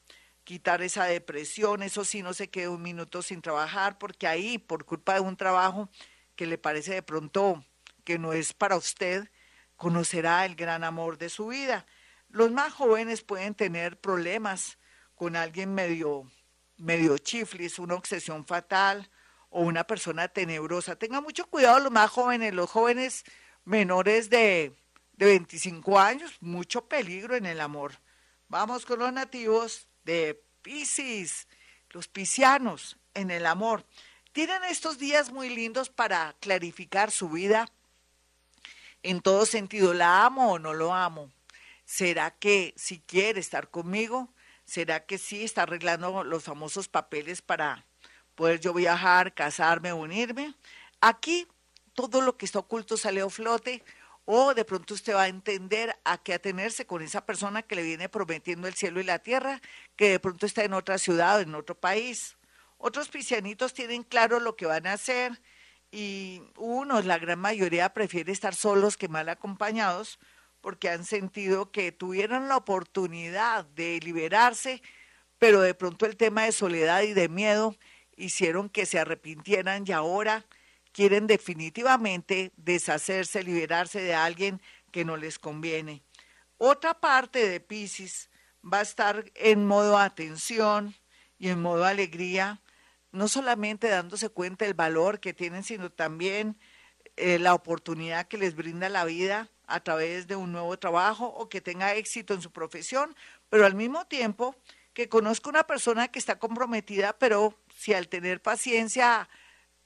quitar 0.45 0.83
esa 0.83 1.05
depresión, 1.05 1.83
eso 1.83 2.05
sí, 2.05 2.23
no 2.23 2.35
se 2.35 2.49
quede 2.49 2.69
un 2.69 2.83
minuto 2.83 3.23
sin 3.23 3.43
trabajar, 3.43 3.99
porque 3.99 4.27
ahí, 4.27 4.59
por 4.59 4.85
culpa 4.85 5.15
de 5.15 5.21
un 5.21 5.37
trabajo 5.37 5.89
que 6.37 6.47
le 6.47 6.59
parece 6.59 6.95
de 6.95 7.03
pronto 7.03 7.65
que 8.05 8.19
no 8.19 8.33
es 8.33 8.53
para 8.53 8.77
usted, 8.77 9.31
conocerá 9.77 10.45
el 10.45 10.55
gran 10.55 10.85
amor 10.85 11.19
de 11.19 11.31
su 11.31 11.49
vida. 11.49 11.87
Los 12.29 12.51
más 12.51 12.73
jóvenes 12.73 13.23
pueden 13.23 13.55
tener 13.55 13.99
problemas 13.99 14.79
con 15.15 15.37
alguien 15.37 15.75
medio, 15.75 16.31
medio 16.77 17.17
chiflis, 17.19 17.79
una 17.79 17.95
obsesión 17.95 18.47
fatal 18.47 19.11
o 19.49 19.63
una 19.63 19.85
persona 19.85 20.29
tenebrosa. 20.29 20.97
Tenga 20.97 21.21
mucho 21.21 21.47
cuidado 21.47 21.79
los 21.81 21.93
más 21.93 22.11
jóvenes, 22.11 22.53
los 22.53 22.71
jóvenes 22.71 23.25
menores 23.65 24.29
de, 24.29 24.75
de 25.13 25.27
25 25.27 25.99
años, 25.99 26.33
mucho 26.41 26.87
peligro 26.87 27.37
en 27.37 27.47
el 27.47 27.61
amor. 27.61 27.93
Vamos 28.49 28.85
con 28.85 28.99
los 28.99 29.13
nativos 29.13 29.89
de 30.05 30.43
Pisces, 30.63 31.49
los 31.91 32.09
piscianos 32.09 32.97
en 33.15 33.31
el 33.31 33.47
amor. 33.47 33.85
Tienen 34.33 34.65
estos 34.65 34.99
días 34.99 35.31
muy 35.31 35.49
lindos 35.49 35.91
para 35.91 36.35
clarificar 36.41 37.11
su 37.11 37.29
vida 37.29 37.69
en 39.03 39.21
todo 39.21 39.47
sentido. 39.47 39.95
¿La 39.95 40.25
amo 40.25 40.53
o 40.53 40.59
no 40.59 40.75
lo 40.75 40.93
amo? 40.93 41.31
¿Será 41.85 42.31
que 42.31 42.75
si 42.77 43.01
quiere 43.01 43.41
estar 43.41 43.71
conmigo? 43.71 44.33
¿Será 44.65 45.05
que 45.05 45.19
sí 45.19 45.45
está 45.45 45.63
arreglando 45.63 46.25
los 46.25 46.45
famosos 46.45 46.89
papeles 46.89 47.43
para 47.43 47.85
poder 48.35 48.61
yo 48.61 48.73
viajar, 48.73 49.35
casarme, 49.35 49.93
unirme? 49.93 50.55
Aquí 51.01 51.47
todo 51.93 52.23
lo 52.23 52.37
que 52.37 52.47
está 52.47 52.59
oculto 52.59 52.97
sale 52.97 53.21
a 53.21 53.29
flote 53.29 53.85
o 54.25 54.55
de 54.55 54.65
pronto 54.65 54.95
usted 54.95 55.15
va 55.15 55.23
a 55.23 55.29
entender 55.29 55.95
a 56.05 56.19
qué 56.19 56.35
atenerse 56.35 56.87
con 56.87 57.03
esa 57.03 57.27
persona 57.27 57.63
que 57.63 57.77
le 57.77 57.83
viene 57.83 58.09
prometiendo 58.09 58.69
el 58.69 58.75
cielo 58.75 59.01
y 59.01 59.05
la 59.05 59.19
tierra, 59.19 59.61
que 59.97 60.11
de 60.11 60.21
pronto 60.21 60.47
está 60.47 60.65
en 60.65 60.73
otra 60.73 60.99
ciudad 60.99 61.39
o 61.39 61.41
en 61.41 61.55
otro 61.55 61.75
país. 61.75 62.37
Otros 62.79 63.09
piscianitos 63.09 63.75
tienen 63.75 64.03
claro 64.03 64.41
lo 64.41 64.57
que 64.57 64.67
van 64.67 64.87
a 64.87 64.95
hacer 64.95 65.41
y 65.91 66.43
unos, 66.57 67.05
la 67.05 67.19
gran 67.19 67.39
mayoría, 67.39 67.95
prefiere 67.95 68.33
estar 68.33 68.55
solos 68.55 68.97
que 68.97 69.09
mal 69.09 69.29
acompañados 69.29 70.19
porque 70.61 70.89
han 70.89 71.05
sentido 71.05 71.71
que 71.71 71.93
tuvieron 71.93 72.49
la 72.49 72.57
oportunidad 72.57 73.67
de 73.67 74.01
liberarse, 74.01 74.83
pero 75.39 75.61
de 75.61 75.75
pronto 75.75 76.07
el 76.07 76.17
tema 76.17 76.45
de 76.45 76.53
soledad 76.53 77.03
y 77.03 77.13
de 77.13 77.29
miedo 77.29 77.77
hicieron 78.17 78.71
que 78.71 78.87
se 78.87 78.99
arrepintieran 78.99 79.85
y 79.87 79.93
ahora 79.93 80.47
quieren 80.95 81.27
definitivamente 81.27 82.53
deshacerse, 82.57 83.43
liberarse 83.43 84.01
de 84.01 84.15
alguien 84.15 84.63
que 84.93 85.05
no 85.05 85.17
les 85.17 85.41
conviene. 85.41 86.05
Otra 86.57 86.95
parte 86.95 87.49
de 87.49 87.59
Pisces 87.59 88.31
va 88.65 88.79
a 88.79 88.83
estar 88.83 89.25
en 89.35 89.67
modo 89.67 89.99
atención 89.99 90.95
y 91.37 91.49
en 91.49 91.61
modo 91.61 91.85
alegría, 91.85 92.63
no 93.11 93.27
solamente 93.27 93.89
dándose 93.89 94.29
cuenta 94.29 94.65
del 94.65 94.75
valor 94.75 95.19
que 95.19 95.35
tienen, 95.35 95.65
sino 95.65 95.91
también 95.91 96.57
eh, 97.17 97.41
la 97.41 97.55
oportunidad 97.55 98.29
que 98.29 98.39
les 98.39 98.55
brinda 98.55 98.89
la 98.89 99.05
vida 99.05 99.51
a 99.67 99.81
través 99.81 100.29
de 100.29 100.37
un 100.37 100.53
nuevo 100.53 100.79
trabajo 100.79 101.27
o 101.27 101.49
que 101.49 101.61
tenga 101.61 101.95
éxito 101.95 102.35
en 102.35 102.41
su 102.41 102.53
profesión, 102.53 103.17
pero 103.49 103.67
al 103.67 103.75
mismo 103.75 104.07
tiempo 104.07 104.55
que 104.93 105.09
conozca 105.09 105.51
una 105.51 105.67
persona 105.67 106.07
que 106.07 106.21
está 106.21 106.39
comprometida, 106.39 107.19
pero 107.19 107.59
si 107.77 107.95
al 107.95 108.07
tener 108.07 108.41
paciencia 108.41 109.29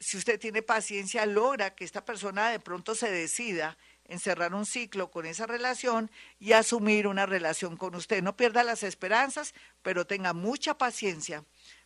si 0.00 0.16
usted 0.16 0.38
tiene 0.38 0.62
paciencia, 0.62 1.26
logra 1.26 1.74
que 1.74 1.84
esta 1.84 2.04
persona 2.04 2.50
de 2.50 2.60
pronto 2.60 2.94
se 2.94 3.10
decida 3.10 3.76
encerrar 4.04 4.54
un 4.54 4.64
ciclo 4.64 5.10
con 5.10 5.26
esa 5.26 5.46
relación 5.46 6.10
y 6.38 6.52
asumir 6.52 7.06
una 7.06 7.26
relación 7.26 7.76
con 7.76 7.94
usted. 7.94 8.22
No 8.22 8.36
pierda 8.36 8.64
las 8.64 8.82
esperanzas, 8.82 9.54
pero 9.82 10.06
tenga 10.06 10.32
mucha 10.32 10.78
paciencia. 10.78 11.44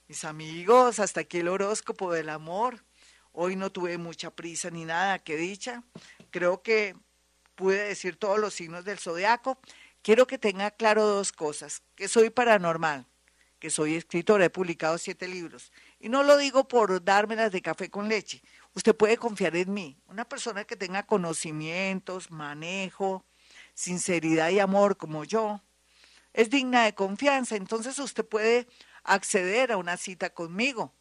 Mis 0.08 0.24
amigos, 0.24 0.98
hasta 0.98 1.20
aquí 1.20 1.38
el 1.38 1.48
horóscopo 1.48 2.12
del 2.12 2.28
amor. 2.28 2.84
Hoy 3.32 3.56
no 3.56 3.72
tuve 3.72 3.96
mucha 3.98 4.30
prisa 4.30 4.70
ni 4.70 4.84
nada, 4.84 5.18
qué 5.18 5.36
dicha. 5.36 5.82
Creo 6.30 6.62
que 6.62 6.94
pude 7.54 7.82
decir 7.82 8.16
todos 8.16 8.38
los 8.38 8.54
signos 8.54 8.84
del 8.84 8.98
zodiaco. 8.98 9.58
Quiero 10.02 10.26
que 10.26 10.38
tenga 10.38 10.70
claro 10.70 11.06
dos 11.06 11.32
cosas, 11.32 11.82
que 11.94 12.08
soy 12.08 12.30
paranormal, 12.30 13.06
que 13.58 13.70
soy 13.70 13.94
escritora, 13.94 14.44
he 14.44 14.50
publicado 14.50 14.98
siete 14.98 15.28
libros. 15.28 15.72
Y 16.02 16.08
no 16.08 16.24
lo 16.24 16.36
digo 16.36 16.66
por 16.66 17.04
dármelas 17.04 17.52
de 17.52 17.62
café 17.62 17.88
con 17.88 18.08
leche. 18.08 18.42
Usted 18.74 18.92
puede 18.92 19.16
confiar 19.16 19.54
en 19.54 19.72
mí. 19.72 19.96
Una 20.08 20.28
persona 20.28 20.64
que 20.64 20.74
tenga 20.74 21.04
conocimientos, 21.04 22.32
manejo, 22.32 23.24
sinceridad 23.72 24.50
y 24.50 24.58
amor 24.58 24.96
como 24.96 25.22
yo, 25.22 25.62
es 26.32 26.50
digna 26.50 26.86
de 26.86 26.96
confianza. 26.96 27.54
Entonces 27.54 28.00
usted 28.00 28.26
puede 28.26 28.66
acceder 29.04 29.70
a 29.70 29.76
una 29.76 29.96
cita 29.96 30.30
conmigo. 30.30 30.92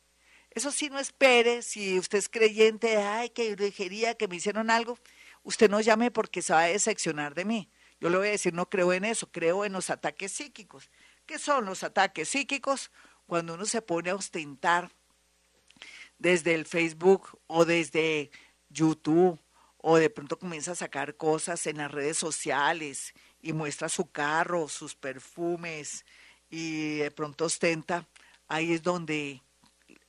Eso 0.51 0.69
sí, 0.69 0.91
no 0.91 0.99
espere, 0.99 1.63
si 1.63 1.97
usted 1.97 2.19
es 2.19 2.29
creyente, 2.29 2.97
ay, 2.97 3.31
que 3.31 3.55
brujería, 3.55 4.13
que 4.13 4.27
me 4.27 4.35
hicieron 4.35 4.69
algo, 4.69 4.99
usted 5.41 5.67
no 5.67 5.81
llame 5.81 6.11
porque 6.11 6.43
se 6.43 6.53
va 6.53 6.61
a 6.61 6.67
decepcionar 6.67 7.33
de 7.33 7.45
mí. 7.45 7.71
Yo 7.99 8.11
le 8.11 8.17
voy 8.17 8.27
a 8.27 8.31
decir, 8.31 8.53
no 8.53 8.69
creo 8.69 8.93
en 8.93 9.05
eso, 9.05 9.31
creo 9.31 9.65
en 9.65 9.73
los 9.73 9.89
ataques 9.89 10.31
psíquicos. 10.31 10.91
¿Qué 11.25 11.39
son 11.39 11.65
los 11.65 11.83
ataques 11.83 12.29
psíquicos? 12.29 12.91
Cuando 13.31 13.53
uno 13.53 13.65
se 13.65 13.81
pone 13.81 14.09
a 14.09 14.15
ostentar 14.15 14.91
desde 16.19 16.53
el 16.53 16.65
Facebook 16.65 17.39
o 17.47 17.63
desde 17.63 18.29
YouTube 18.67 19.39
o 19.77 19.95
de 19.95 20.09
pronto 20.09 20.37
comienza 20.37 20.73
a 20.73 20.75
sacar 20.75 21.15
cosas 21.15 21.65
en 21.65 21.77
las 21.77 21.89
redes 21.89 22.17
sociales 22.17 23.13
y 23.41 23.53
muestra 23.53 23.87
su 23.87 24.11
carro, 24.11 24.67
sus 24.67 24.95
perfumes 24.95 26.03
y 26.49 26.97
de 26.97 27.09
pronto 27.09 27.45
ostenta, 27.45 28.05
ahí 28.49 28.73
es 28.73 28.83
donde 28.83 29.41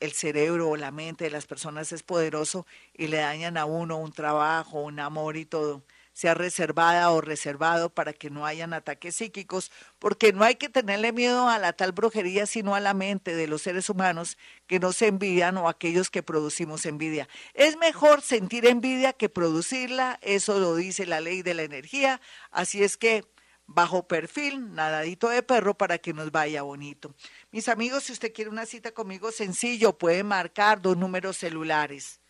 el 0.00 0.10
cerebro 0.10 0.70
o 0.70 0.76
la 0.76 0.90
mente 0.90 1.22
de 1.22 1.30
las 1.30 1.46
personas 1.46 1.92
es 1.92 2.02
poderoso 2.02 2.66
y 2.92 3.06
le 3.06 3.18
dañan 3.18 3.56
a 3.56 3.66
uno 3.66 3.98
un 3.98 4.10
trabajo, 4.10 4.80
un 4.80 4.98
amor 4.98 5.36
y 5.36 5.44
todo 5.44 5.84
sea 6.12 6.34
reservada 6.34 7.10
o 7.10 7.20
reservado 7.20 7.90
para 7.90 8.12
que 8.12 8.30
no 8.30 8.44
hayan 8.46 8.74
ataques 8.74 9.16
psíquicos, 9.16 9.70
porque 9.98 10.32
no 10.32 10.44
hay 10.44 10.56
que 10.56 10.68
tenerle 10.68 11.12
miedo 11.12 11.48
a 11.48 11.58
la 11.58 11.72
tal 11.72 11.92
brujería, 11.92 12.46
sino 12.46 12.74
a 12.74 12.80
la 12.80 12.94
mente 12.94 13.34
de 13.34 13.46
los 13.46 13.62
seres 13.62 13.88
humanos 13.88 14.36
que 14.66 14.78
no 14.78 14.92
se 14.92 15.06
envidian 15.06 15.56
o 15.56 15.68
aquellos 15.68 16.10
que 16.10 16.22
producimos 16.22 16.86
envidia. 16.86 17.28
Es 17.54 17.76
mejor 17.76 18.22
sentir 18.22 18.66
envidia 18.66 19.12
que 19.12 19.28
producirla, 19.28 20.18
eso 20.22 20.58
lo 20.58 20.74
dice 20.74 21.06
la 21.06 21.20
ley 21.20 21.42
de 21.42 21.54
la 21.54 21.62
energía, 21.62 22.20
así 22.50 22.82
es 22.82 22.96
que 22.96 23.24
bajo 23.66 24.06
perfil, 24.06 24.74
nadadito 24.74 25.28
de 25.28 25.42
perro 25.42 25.74
para 25.74 25.98
que 25.98 26.12
nos 26.12 26.30
vaya 26.30 26.62
bonito. 26.62 27.14
Mis 27.50 27.68
amigos, 27.68 28.04
si 28.04 28.12
usted 28.12 28.32
quiere 28.32 28.50
una 28.50 28.66
cita 28.66 28.92
conmigo 28.92 29.32
sencillo, 29.32 29.96
puede 29.96 30.24
marcar 30.24 30.82
dos 30.82 30.96
números 30.96 31.38
celulares. 31.38 32.20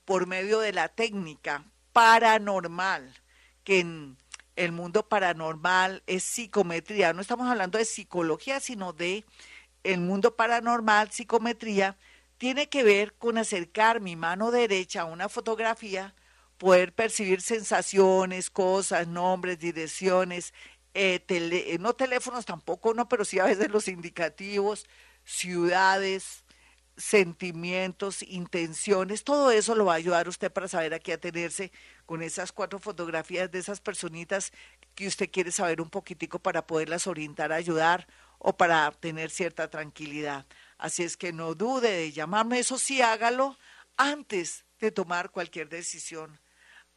por 0.05 0.27
medio 0.27 0.59
de 0.59 0.73
la 0.73 0.89
técnica 0.89 1.65
paranormal, 1.93 3.15
que 3.63 3.79
en 3.81 4.19
el 4.57 4.73
mundo 4.73 5.09
paranormal 5.09 6.03
es 6.07 6.25
psicometría. 6.25 7.13
No 7.13 7.21
estamos 7.21 7.49
hablando 7.49 7.79
de 7.79 7.85
psicología, 7.85 8.61
sino 8.61 8.93
de 8.93 9.25
el 9.85 10.01
mundo 10.01 10.35
paranormal, 10.35 11.13
psicometría, 11.13 11.97
tiene 12.39 12.69
que 12.69 12.83
ver 12.83 13.15
con 13.15 13.39
acercar 13.39 14.01
mi 14.01 14.17
mano 14.17 14.51
derecha 14.51 15.03
a 15.03 15.05
una 15.05 15.29
fotografía, 15.29 16.15
poder 16.59 16.93
percibir 16.93 17.41
sensaciones, 17.41 18.51
cosas, 18.51 19.07
nombres, 19.07 19.59
direcciones, 19.59 20.53
eh, 20.95 21.77
no 21.79 21.95
teléfonos 21.95 22.47
tampoco, 22.47 22.95
no, 22.95 23.09
pero 23.09 23.25
sí 23.25 23.39
a 23.39 23.45
veces 23.45 23.71
los 23.71 23.87
indicativos, 23.87 24.87
ciudades, 25.25 26.46
sentimientos, 26.97 28.23
intenciones, 28.23 29.23
todo 29.23 29.51
eso 29.51 29.75
lo 29.75 29.85
va 29.85 29.93
a 29.93 29.97
ayudar 29.97 30.29
usted 30.29 30.51
para 30.51 30.69
saber 30.69 30.95
a 30.95 30.99
qué 30.99 31.13
atenerse 31.13 31.71
con 32.07 32.23
esas 32.23 32.53
cuatro 32.53 32.79
fotografías 32.79 33.51
de 33.51 33.59
esas 33.59 33.81
personitas 33.81 34.53
que 34.95 35.07
usted 35.07 35.31
quiere 35.31 35.53
saber 35.53 35.81
un 35.81 35.91
poquitico 35.91 36.39
para 36.39 36.67
poderlas 36.67 37.07
orientar, 37.07 37.53
ayudar 37.53 38.07
o 38.39 38.57
para 38.57 38.91
tener 38.93 39.31
cierta 39.31 39.69
tranquilidad. 39.69 40.47
Así 40.79 41.03
es 41.03 41.17
que 41.17 41.33
no 41.33 41.55
dude 41.55 41.91
de 41.91 42.13
llamarme, 42.13 42.59
eso 42.59 42.79
sí 42.79 43.03
hágalo 43.03 43.59
antes 43.97 44.65
de 44.79 44.91
tomar 44.91 45.31
cualquier 45.31 45.69
decisión, 45.69 46.39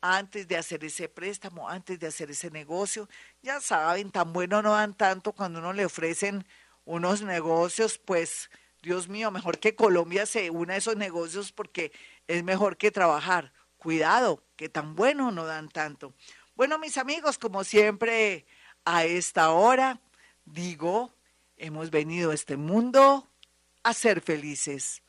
antes 0.01 0.47
de 0.47 0.57
hacer 0.57 0.83
ese 0.83 1.09
préstamo, 1.09 1.67
antes 1.67 1.99
de 1.99 2.07
hacer 2.07 2.31
ese 2.31 2.51
negocio. 2.51 3.09
Ya 3.41 3.59
saben, 3.59 4.11
tan 4.11 4.31
bueno 4.31 4.61
no 4.61 4.71
dan 4.71 4.93
tanto 4.93 5.33
cuando 5.33 5.59
uno 5.59 5.73
le 5.73 5.85
ofrecen 5.85 6.45
unos 6.85 7.21
negocios, 7.21 7.97
pues 7.97 8.49
Dios 8.81 9.09
mío, 9.09 9.31
mejor 9.31 9.59
que 9.59 9.75
Colombia 9.75 10.25
se 10.25 10.49
una 10.49 10.73
a 10.73 10.77
esos 10.77 10.95
negocios 10.95 11.51
porque 11.51 11.91
es 12.27 12.43
mejor 12.43 12.77
que 12.77 12.91
trabajar. 12.91 13.53
Cuidado, 13.77 14.43
que 14.55 14.69
tan 14.69 14.95
bueno 14.95 15.31
no 15.31 15.45
dan 15.45 15.69
tanto. 15.69 16.13
Bueno, 16.55 16.79
mis 16.79 16.97
amigos, 16.97 17.37
como 17.37 17.63
siempre, 17.63 18.45
a 18.85 19.05
esta 19.05 19.51
hora, 19.51 20.01
digo, 20.45 21.13
hemos 21.57 21.89
venido 21.89 22.31
a 22.31 22.33
este 22.33 22.57
mundo 22.57 23.29
a 23.83 23.93
ser 23.93 24.21
felices. 24.21 25.01